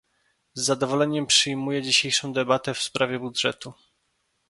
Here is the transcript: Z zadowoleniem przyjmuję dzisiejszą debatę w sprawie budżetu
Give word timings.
Z 0.53 0.61
zadowoleniem 0.65 1.25
przyjmuję 1.25 1.81
dzisiejszą 1.81 2.33
debatę 2.33 2.73
w 2.73 2.79
sprawie 2.79 3.19
budżetu 3.19 3.73